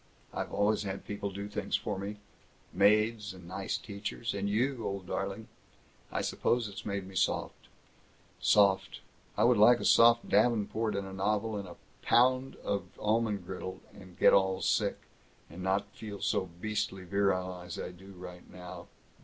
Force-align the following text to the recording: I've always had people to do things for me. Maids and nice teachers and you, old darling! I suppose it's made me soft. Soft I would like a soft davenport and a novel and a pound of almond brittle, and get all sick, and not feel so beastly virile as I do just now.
I've 0.33 0.51
always 0.51 0.81
had 0.81 1.05
people 1.05 1.29
to 1.29 1.35
do 1.35 1.47
things 1.47 1.75
for 1.75 1.99
me. 1.99 2.17
Maids 2.73 3.35
and 3.35 3.47
nice 3.47 3.77
teachers 3.77 4.33
and 4.33 4.49
you, 4.49 4.83
old 4.83 5.05
darling! 5.05 5.47
I 6.11 6.21
suppose 6.23 6.67
it's 6.67 6.87
made 6.87 7.05
me 7.05 7.13
soft. 7.13 7.67
Soft 8.39 9.01
I 9.37 9.43
would 9.43 9.59
like 9.59 9.79
a 9.79 9.85
soft 9.85 10.27
davenport 10.27 10.95
and 10.95 11.05
a 11.05 11.13
novel 11.13 11.55
and 11.55 11.67
a 11.67 11.75
pound 12.01 12.55
of 12.63 12.85
almond 12.99 13.45
brittle, 13.45 13.81
and 13.93 14.17
get 14.17 14.33
all 14.33 14.63
sick, 14.63 14.97
and 15.51 15.61
not 15.61 15.93
feel 15.95 16.19
so 16.19 16.49
beastly 16.59 17.03
virile 17.03 17.61
as 17.61 17.77
I 17.77 17.91
do 17.91 18.19
just 18.19 18.49
now. 18.49 18.87